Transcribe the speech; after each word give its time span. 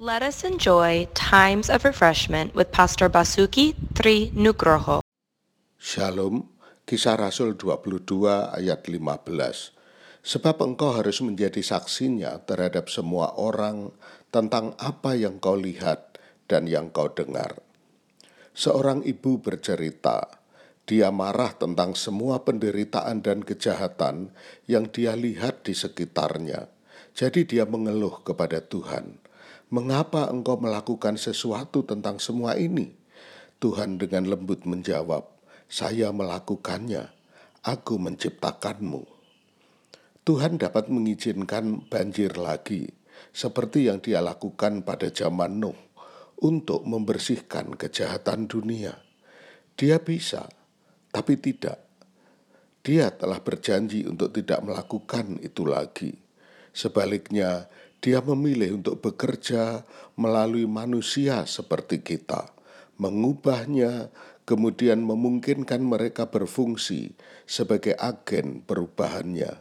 Let 0.00 0.24
us 0.24 0.48
enjoy 0.48 1.12
times 1.12 1.68
of 1.68 1.84
refreshment 1.84 2.56
with 2.56 2.72
Pastor 2.72 3.12
Basuki 3.12 3.76
Tri 3.92 4.32
Nugroho. 4.32 5.04
Shalom, 5.76 6.56
kisah 6.88 7.20
Rasul 7.20 7.52
22 7.52 8.08
ayat 8.32 8.80
15. 8.80 8.96
Sebab 10.24 10.56
engkau 10.64 10.96
harus 10.96 11.20
menjadi 11.20 11.60
saksinya 11.60 12.40
terhadap 12.48 12.88
semua 12.88 13.36
orang 13.36 13.92
tentang 14.32 14.72
apa 14.80 15.20
yang 15.20 15.36
kau 15.36 15.60
lihat 15.60 16.16
dan 16.48 16.64
yang 16.64 16.88
kau 16.88 17.12
dengar. 17.12 17.60
Seorang 18.56 19.04
ibu 19.04 19.36
bercerita, 19.44 20.40
dia 20.88 21.12
marah 21.12 21.52
tentang 21.52 21.92
semua 21.92 22.40
penderitaan 22.40 23.20
dan 23.20 23.44
kejahatan 23.44 24.32
yang 24.64 24.88
dia 24.88 25.12
lihat 25.12 25.68
di 25.68 25.76
sekitarnya. 25.76 26.72
Jadi 27.12 27.44
dia 27.44 27.68
mengeluh 27.68 28.24
kepada 28.24 28.64
Tuhan 28.64 29.28
Mengapa 29.70 30.26
engkau 30.26 30.58
melakukan 30.58 31.14
sesuatu 31.14 31.86
tentang 31.86 32.18
semua 32.18 32.58
ini? 32.58 32.90
Tuhan 33.62 34.02
dengan 34.02 34.26
lembut 34.26 34.66
menjawab, 34.66 35.30
"Saya 35.70 36.10
melakukannya. 36.10 37.06
Aku 37.62 38.02
menciptakanmu." 38.02 39.06
Tuhan 40.26 40.58
dapat 40.58 40.90
mengizinkan 40.90 41.86
banjir 41.86 42.34
lagi, 42.34 42.90
seperti 43.30 43.86
yang 43.86 44.02
Dia 44.02 44.18
lakukan 44.18 44.82
pada 44.82 45.06
zaman 45.06 45.62
Nuh, 45.62 45.78
untuk 46.42 46.82
membersihkan 46.82 47.78
kejahatan 47.78 48.50
dunia. 48.50 48.98
Dia 49.78 50.02
bisa, 50.02 50.50
tapi 51.14 51.38
tidak. 51.38 51.78
Dia 52.82 53.14
telah 53.14 53.38
berjanji 53.38 54.02
untuk 54.02 54.34
tidak 54.34 54.66
melakukan 54.66 55.38
itu 55.46 55.62
lagi. 55.62 56.18
Sebaliknya, 56.74 57.70
dia 58.00 58.24
memilih 58.24 58.80
untuk 58.80 59.04
bekerja 59.04 59.84
melalui 60.16 60.64
manusia 60.64 61.44
seperti 61.44 62.00
kita, 62.00 62.48
mengubahnya, 62.96 64.08
kemudian 64.48 65.04
memungkinkan 65.04 65.84
mereka 65.84 66.32
berfungsi 66.32 67.12
sebagai 67.44 67.94
agen 68.00 68.64
perubahannya. 68.64 69.60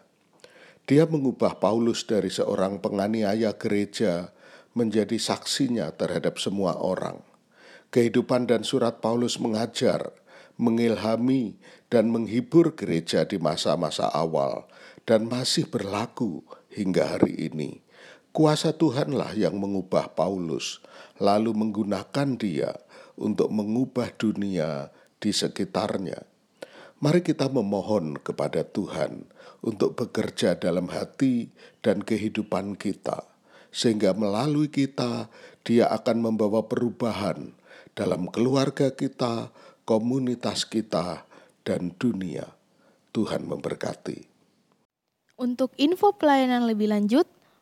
Dia 0.89 1.05
mengubah 1.05 1.61
Paulus 1.61 2.08
dari 2.08 2.33
seorang 2.33 2.81
penganiaya 2.81 3.53
gereja 3.59 4.33
menjadi 4.73 5.19
saksinya 5.19 5.94
terhadap 5.94 6.41
semua 6.41 6.80
orang. 6.80 7.22
Kehidupan 7.94 8.50
dan 8.50 8.66
surat 8.66 9.03
Paulus 9.03 9.38
mengajar, 9.38 10.16
mengilhami, 10.58 11.59
dan 11.91 12.09
menghibur 12.09 12.73
gereja 12.73 13.28
di 13.28 13.38
masa-masa 13.38 14.09
awal, 14.09 14.66
dan 15.06 15.25
masih 15.25 15.69
berlaku 15.69 16.41
hingga 16.73 17.17
hari 17.17 17.50
ini. 17.50 17.81
Kuasa 18.30 18.77
Tuhanlah 18.77 19.33
yang 19.33 19.58
mengubah 19.58 20.13
Paulus, 20.13 20.85
lalu 21.17 21.49
menggunakan 21.58 22.38
dia 22.38 22.77
untuk 23.17 23.49
mengubah 23.49 24.13
dunia 24.13 24.94
di 25.17 25.33
sekitarnya. 25.33 26.30
Mari 27.02 27.25
kita 27.25 27.50
memohon 27.50 28.22
kepada 28.22 28.61
Tuhan 28.61 29.25
untuk 29.66 29.97
bekerja 29.97 30.61
dalam 30.61 30.94
hati 30.94 31.50
dan 31.81 32.05
kehidupan 32.05 32.77
kita, 32.77 33.25
sehingga 33.73 34.13
melalui 34.13 34.69
kita 34.69 35.31
Dia 35.66 35.89
akan 35.89 36.30
membawa 36.30 36.66
perubahan 36.66 37.53
dalam 37.94 38.30
keluarga 38.30 38.94
kita, 38.94 39.50
komunitas 39.89 40.66
kita, 40.69 41.25
dan 41.66 41.94
dunia. 41.97 42.45
Tuhan 43.09 43.45
memberkati. 43.45 44.25
Untuk 45.39 45.73
info 45.81 46.13
pelayanan 46.13 46.69
lebih 46.69 46.94
lanjut, 46.94 47.25